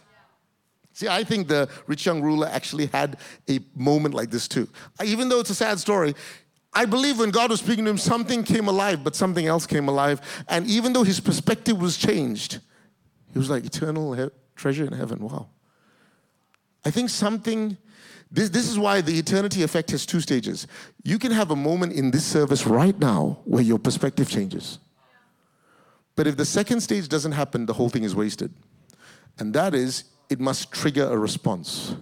[0.93, 4.69] See, I think the rich young ruler actually had a moment like this too.
[5.05, 6.15] Even though it's a sad story,
[6.75, 9.89] I believe when God was speaking to him, something came alive, but something else came
[9.89, 10.21] alive.
[10.49, 12.59] And even though his perspective was changed,
[13.33, 15.21] he was like, eternal he- treasure in heaven.
[15.21, 15.47] Wow.
[16.85, 17.77] I think something,
[18.31, 20.67] this, this is why the eternity effect has two stages.
[21.05, 24.79] You can have a moment in this service right now where your perspective changes.
[26.19, 28.53] But if the second stage doesn't happen, the whole thing is wasted.
[29.39, 31.95] And that is, it must trigger a response.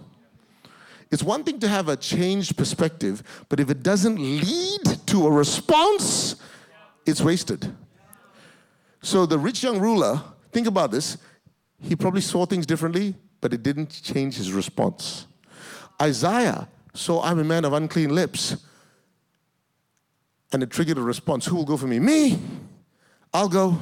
[1.11, 5.31] It's one thing to have a changed perspective, but if it doesn't lead to a
[5.31, 6.37] response,
[7.05, 7.71] it's wasted.
[9.03, 10.19] So the rich young ruler,
[10.51, 11.19] think about this,
[11.79, 15.27] he probably saw things differently, but it didn't change his response.
[16.01, 18.57] Isaiah saw, I'm a man of unclean lips,
[20.51, 21.45] and it triggered a response.
[21.45, 21.99] Who will go for me?
[21.99, 22.39] Me!
[23.31, 23.77] I'll go.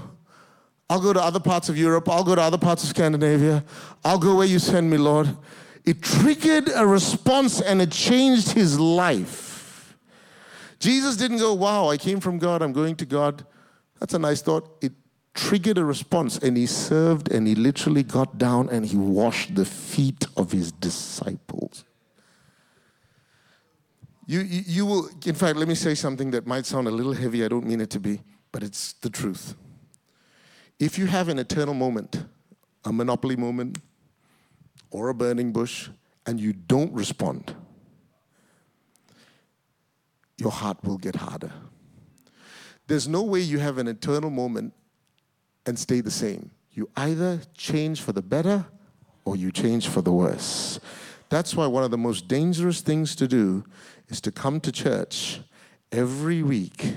[0.90, 2.08] I'll go to other parts of Europe.
[2.10, 3.64] I'll go to other parts of Scandinavia.
[4.04, 5.36] I'll go where you send me, Lord.
[5.84, 9.96] It triggered a response and it changed his life.
[10.80, 13.46] Jesus didn't go, Wow, I came from God, I'm going to God.
[14.00, 14.78] That's a nice thought.
[14.82, 14.94] It
[15.34, 19.66] triggered a response and he served and he literally got down and he washed the
[19.66, 21.84] feet of his disciples.
[24.28, 27.14] You, you, you will, in fact, let me say something that might sound a little
[27.14, 27.46] heavy.
[27.46, 28.22] I don't mean it to be,
[28.52, 29.56] but it's the truth.
[30.80, 32.26] If you have an eternal moment,
[32.84, 33.80] a monopoly moment,
[34.92, 35.90] or a burning bush,
[36.26, 37.56] and you don't respond,
[40.38, 41.52] your heart will get harder.
[42.88, 44.74] There's no way you have an eternal moment
[45.66, 46.52] and stay the same.
[46.72, 48.66] You either change for the better
[49.24, 50.80] or you change for the worse.
[51.30, 53.64] That's why one of the most dangerous things to do
[54.10, 55.42] is to come to church
[55.92, 56.94] every week,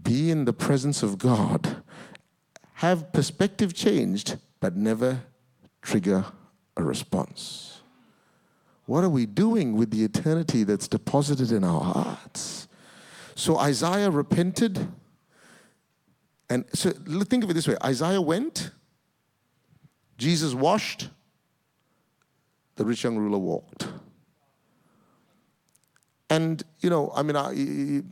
[0.00, 1.82] be in the presence of God,
[2.76, 5.22] have perspective changed, but never
[5.80, 6.26] trigger
[6.76, 7.80] a response.
[8.84, 12.68] What are we doing with the eternity that's deposited in our hearts?
[13.34, 14.88] So Isaiah repented.
[16.50, 18.70] And so think of it this way Isaiah went,
[20.18, 21.08] Jesus washed,
[22.76, 23.88] the rich young ruler walked.
[26.28, 28.02] And you know, I mean, I,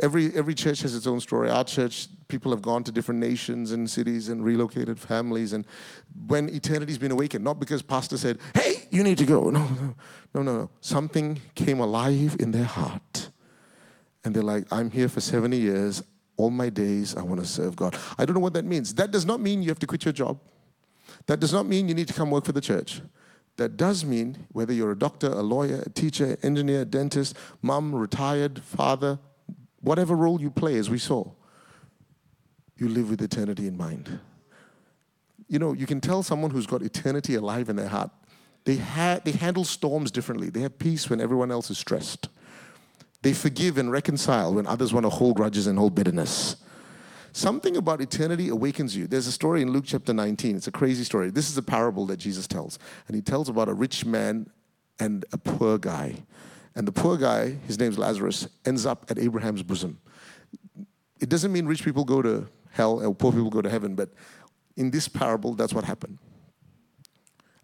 [0.00, 1.50] every every church has its own story.
[1.50, 5.52] Our church, people have gone to different nations and cities and relocated families.
[5.52, 5.66] And
[6.28, 9.94] when eternity's been awakened, not because pastor said, "Hey, you need to go," no, no,
[10.34, 10.70] no, no, no.
[10.80, 13.30] Something came alive in their heart,
[14.22, 16.02] and they're like, "I'm here for 70 years.
[16.36, 18.94] All my days, I want to serve God." I don't know what that means.
[18.94, 20.38] That does not mean you have to quit your job.
[21.26, 23.02] That does not mean you need to come work for the church.
[23.58, 28.62] That does mean whether you're a doctor, a lawyer, a teacher, engineer, dentist, mom, retired,
[28.62, 29.18] father,
[29.80, 31.28] whatever role you play, as we saw,
[32.76, 34.20] you live with eternity in mind.
[35.48, 38.10] You know, you can tell someone who's got eternity alive in their heart.
[38.64, 40.50] They, ha- they handle storms differently.
[40.50, 42.28] They have peace when everyone else is stressed.
[43.22, 46.56] They forgive and reconcile when others want to hold grudges and hold bitterness.
[47.38, 49.06] Something about eternity awakens you.
[49.06, 50.56] There's a story in Luke chapter 19.
[50.56, 51.30] It's a crazy story.
[51.30, 52.80] This is a parable that Jesus tells.
[53.06, 54.50] And he tells about a rich man
[54.98, 56.16] and a poor guy.
[56.74, 60.00] And the poor guy, his name's Lazarus, ends up at Abraham's bosom.
[61.20, 64.08] It doesn't mean rich people go to hell or poor people go to heaven, but
[64.76, 66.18] in this parable, that's what happened.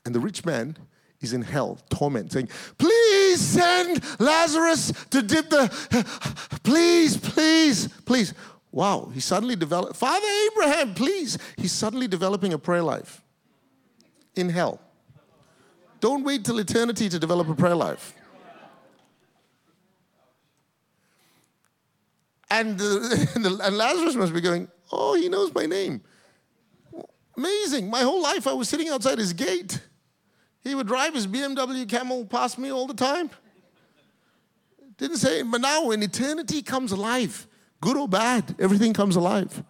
[0.07, 0.77] And the rich man
[1.21, 5.69] is in hell, torment, saying, Please send Lazarus to dip the,
[6.63, 8.35] please, please, please.
[8.75, 11.39] Wow, he suddenly developed, Father Abraham, please.
[11.57, 13.23] He's suddenly developing a prayer life
[14.35, 14.81] in hell.
[16.01, 18.15] Don't wait till eternity to develop a prayer life.
[22.51, 26.03] And, uh, and Lazarus must be going, Oh, he knows my name.
[27.37, 27.89] Amazing.
[27.89, 29.81] My whole life I was sitting outside his gate.
[30.65, 33.31] He would drive his BMW camel past me all the time.
[34.99, 37.47] Didn't say, but now when eternity comes alive,
[37.85, 39.63] good or bad, everything comes alive.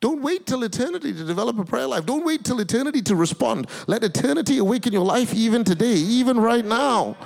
[0.00, 2.06] Don't wait till eternity to develop a prayer life.
[2.06, 3.68] Don't wait till eternity to respond.
[3.88, 7.16] Let eternity awaken your life even today, even right now.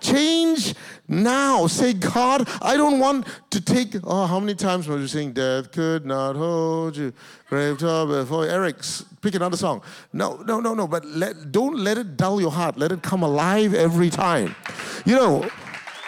[0.00, 0.74] Change
[1.06, 1.68] now.
[1.68, 3.94] Say, God, I don't want to take.
[4.02, 7.12] Oh, how many times was you saying, Death could not hold you?
[7.48, 9.04] Grave top before Eric's.
[9.20, 9.82] Pick another song.
[10.12, 10.88] No, no, no, no.
[10.88, 12.76] But let, don't let it dull your heart.
[12.76, 14.56] Let it come alive every time.
[15.04, 15.48] You know,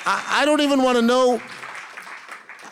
[0.05, 1.41] I, I don't even want to know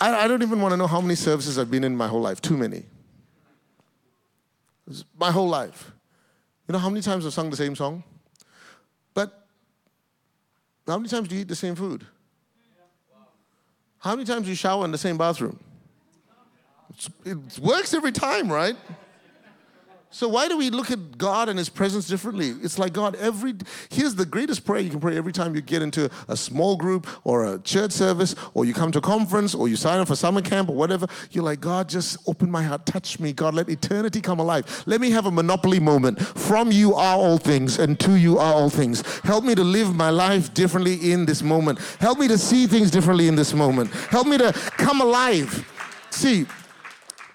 [0.01, 2.21] I, I don't even want to know how many services I've been in my whole
[2.21, 2.41] life.
[2.41, 2.85] Too many.
[5.19, 5.93] My whole life.
[6.69, 8.03] You know how many times I've sung the same song?
[9.15, 9.47] But
[10.87, 12.07] how many times do you eat the same food?
[13.99, 15.59] How many times do you shower in the same bathroom?
[16.91, 18.77] It's, it works every time, right?
[20.11, 22.51] So why do we look at God and His presence differently?
[22.63, 23.55] It's like God, every
[23.91, 27.07] here's the greatest prayer you can pray every time you get into a small group
[27.25, 30.17] or a church service or you come to a conference or you sign up for
[30.17, 31.07] summer camp or whatever.
[31.33, 33.33] You're like, God, just open my heart, touch me.
[33.33, 34.85] God, let eternity come alive.
[34.87, 36.21] Let me have a monopoly moment.
[36.21, 39.03] From you are all things, and to you are all things.
[39.21, 41.79] Help me to live my life differently in this moment.
[42.01, 43.91] Help me to see things differently in this moment.
[43.91, 45.67] Help me to come alive.
[46.11, 46.47] See,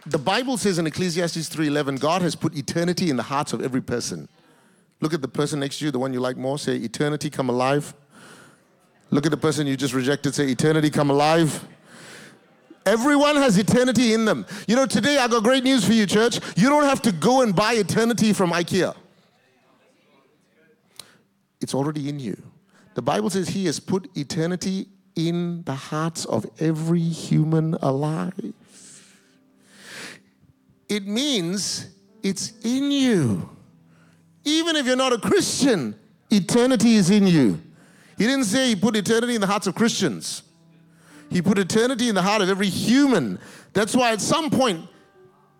[0.05, 3.81] the Bible says in Ecclesiastes 3:11, God has put eternity in the hearts of every
[3.81, 4.27] person.
[4.99, 7.49] Look at the person next to you, the one you like more, say, Eternity come
[7.49, 7.93] alive.
[9.09, 11.65] Look at the person you just rejected, say, Eternity come alive.
[12.85, 14.45] Everyone has eternity in them.
[14.67, 16.39] You know, today I got great news for you, church.
[16.55, 18.95] You don't have to go and buy eternity from IKEA,
[21.59, 22.41] it's already in you.
[22.95, 28.53] The Bible says He has put eternity in the hearts of every human alive.
[30.91, 31.87] It means
[32.21, 33.49] it's in you.
[34.43, 35.97] Even if you're not a Christian,
[36.29, 37.61] eternity is in you.
[38.17, 40.43] He didn't say he put eternity in the hearts of Christians.
[41.29, 43.39] He put eternity in the heart of every human.
[43.71, 44.85] That's why at some point,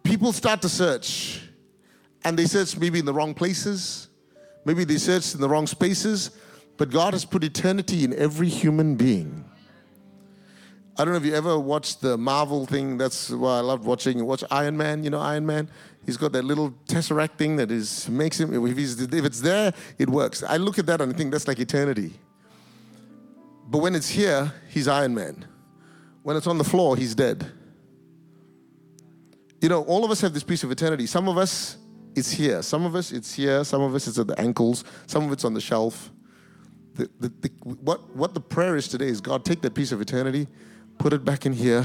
[0.03, 1.41] people start to search.
[2.25, 4.09] And they search maybe in the wrong places,
[4.65, 6.31] maybe they search in the wrong spaces,
[6.75, 9.45] but God has put eternity in every human being.
[11.01, 12.95] I don't know if you ever watched the Marvel thing.
[12.95, 14.23] That's what I loved watching.
[14.23, 15.03] Watch Iron Man.
[15.03, 15.67] You know Iron Man.
[16.05, 18.53] He's got that little tesseract thing that is makes him.
[18.53, 20.43] If, if it's there, it works.
[20.43, 22.13] I look at that and I think that's like eternity.
[23.67, 25.47] But when it's here, he's Iron Man.
[26.21, 27.51] When it's on the floor, he's dead.
[29.59, 31.07] You know, all of us have this piece of eternity.
[31.07, 31.77] Some of us,
[32.15, 32.61] it's here.
[32.61, 33.63] Some of us, it's here.
[33.63, 34.83] Some of us, it's at the ankles.
[35.07, 36.11] Some of it's on the shelf.
[36.93, 39.99] The, the, the, what, what the prayer is today is God, take that piece of
[39.99, 40.47] eternity,
[41.01, 41.83] put it back in here,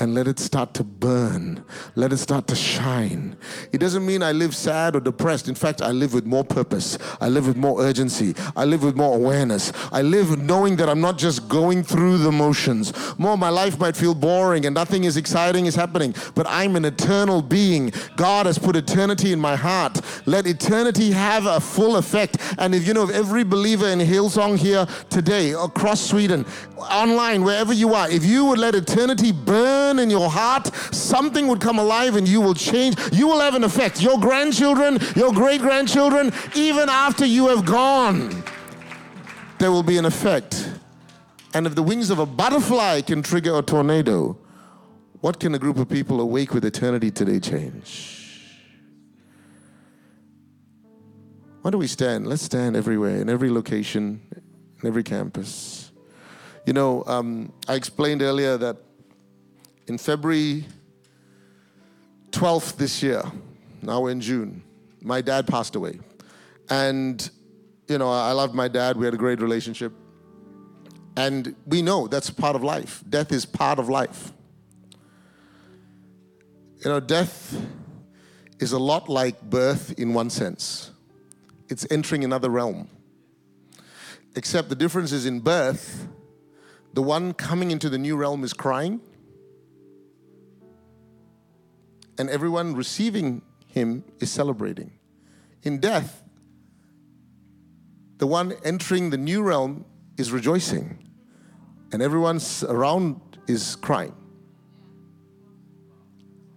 [0.00, 1.62] and let it start to burn.
[1.94, 3.36] Let it start to shine.
[3.70, 5.46] It doesn't mean I live sad or depressed.
[5.46, 6.96] In fact, I live with more purpose.
[7.20, 8.34] I live with more urgency.
[8.56, 9.72] I live with more awareness.
[9.92, 12.94] I live knowing that I'm not just going through the motions.
[13.18, 16.86] More, my life might feel boring and nothing is exciting is happening, but I'm an
[16.86, 17.92] eternal being.
[18.16, 20.00] God has put eternity in my heart.
[20.24, 22.38] Let eternity have a full effect.
[22.58, 26.46] And if you know, if every believer in Hillsong here today, across Sweden,
[26.78, 29.32] online, wherever you are, if you would let eternity
[29.90, 32.96] burn in your heart, something would come alive and you will change.
[33.12, 34.00] You will have an effect.
[34.00, 38.42] Your grandchildren, your great grandchildren, even after you have gone,
[39.58, 40.72] there will be an effect.
[41.54, 44.38] And if the wings of a butterfly can trigger a tornado,
[45.20, 48.16] what can a group of people awake with eternity today change?
[51.62, 52.26] Why do we stand?
[52.26, 54.22] Let's stand everywhere, in every location,
[54.80, 55.92] in every campus.
[56.64, 58.78] You know, um, I explained earlier that
[59.90, 60.64] in February
[62.30, 63.24] 12th this year,
[63.82, 64.62] now we're in June,
[65.00, 65.98] my dad passed away.
[66.68, 67.28] And,
[67.88, 69.92] you know, I loved my dad, we had a great relationship.
[71.16, 73.02] And we know that's part of life.
[73.08, 74.32] Death is part of life.
[76.84, 77.60] You know, death
[78.60, 80.92] is a lot like birth in one sense
[81.68, 82.88] it's entering another realm.
[84.36, 86.06] Except the difference is in birth,
[86.94, 89.00] the one coming into the new realm is crying,
[92.20, 94.92] and everyone receiving him is celebrating.
[95.62, 96.22] In death,
[98.18, 99.86] the one entering the new realm
[100.18, 101.08] is rejoicing,
[101.92, 104.14] and everyone around is crying.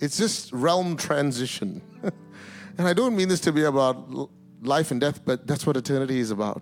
[0.01, 1.81] It's just realm transition.
[2.77, 4.29] and I don't mean this to be about
[4.61, 6.61] life and death, but that's what eternity is about.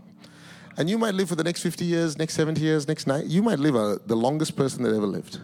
[0.78, 3.26] And you might live for the next 50 years, next 70 years, next night.
[3.26, 5.40] You might live a, the longest person that ever lived.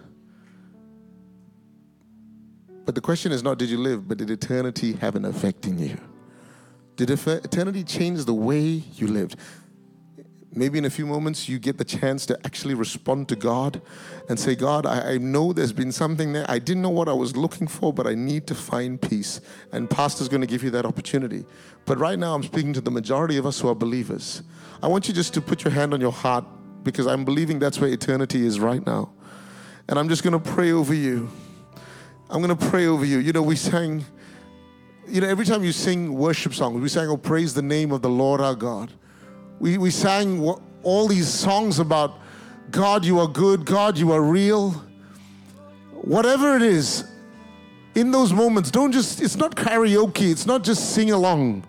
[2.87, 5.77] But the question is not did you live, but did eternity have an effect in
[5.77, 5.97] you?
[6.95, 8.63] Did eternity change the way
[8.95, 9.35] you lived?
[10.53, 13.81] Maybe in a few moments you get the chance to actually respond to God
[14.29, 16.45] and say, God, I, I, know there's been something there.
[16.47, 19.41] I didn't know what I was looking for, but I need to find peace.
[19.73, 21.45] And Pastor's going to give you that opportunity.
[21.85, 24.43] But right now I'm speaking to the majority of us who are believers.
[24.81, 26.45] I want you just to put your hand on your heart
[26.83, 29.11] because I'm believing that's where eternity is right now.
[29.89, 31.29] And I'm just going to pray over you.
[32.29, 33.19] I'm going to pray over you.
[33.19, 34.05] You know, we sang,
[35.07, 38.01] you know, every time you sing worship songs, we sang, Oh, praise the name of
[38.01, 38.91] the Lord our God.
[39.59, 40.41] We, we sang
[40.83, 42.19] all these songs about
[42.69, 44.71] God, you are good, God, you are real.
[45.93, 47.05] Whatever it is,
[47.95, 51.65] in those moments, don't just, it's not karaoke, it's not just sing along.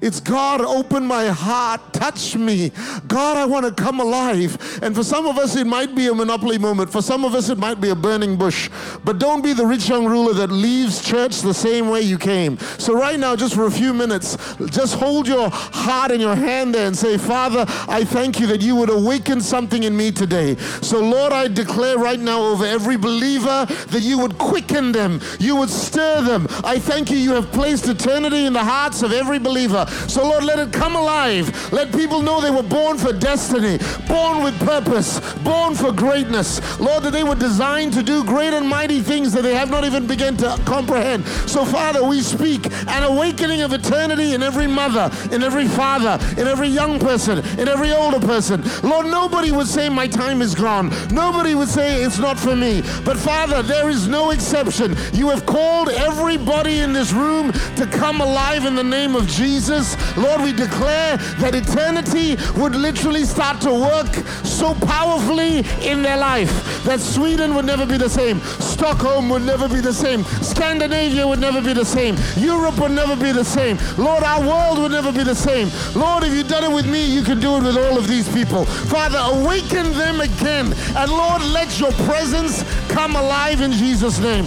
[0.00, 2.70] It's God, open my heart, touch me.
[3.08, 4.56] God, I want to come alive.
[4.80, 6.90] And for some of us, it might be a monopoly moment.
[6.90, 8.70] For some of us, it might be a burning bush.
[9.04, 12.58] But don't be the rich young ruler that leaves church the same way you came.
[12.78, 14.36] So, right now, just for a few minutes,
[14.66, 18.60] just hold your heart in your hand there and say, Father, I thank you that
[18.60, 20.54] you would awaken something in me today.
[20.80, 25.56] So, Lord, I declare right now over every believer that you would quicken them, you
[25.56, 26.46] would stir them.
[26.62, 29.86] I thank you, you have placed eternity in the hearts of every believer.
[30.08, 31.72] So, Lord, let it come alive.
[31.72, 33.78] Let people know they were born for destiny,
[34.08, 36.60] born with purpose, born for greatness.
[36.80, 39.84] Lord, that they were designed to do great and mighty things that they have not
[39.84, 41.26] even begun to comprehend.
[41.46, 46.46] So, Father, we speak an awakening of eternity in every mother, in every father, in
[46.46, 48.62] every young person, in every older person.
[48.82, 50.90] Lord, nobody would say, My time is gone.
[51.10, 52.82] Nobody would say, It's not for me.
[53.04, 54.96] But, Father, there is no exception.
[55.12, 59.77] You have called everybody in this room to come alive in the name of Jesus.
[59.78, 64.12] Jesus, Lord, we declare that eternity would literally start to work
[64.44, 69.68] so powerfully in their life that Sweden would never be the same, Stockholm would never
[69.68, 73.78] be the same, Scandinavia would never be the same, Europe would never be the same.
[73.96, 75.70] Lord, our world would never be the same.
[75.94, 78.28] Lord, if you've done it with me, you can do it with all of these
[78.32, 78.64] people.
[78.64, 80.72] Father, awaken them again.
[80.96, 84.46] And Lord, let your presence come alive in Jesus' name.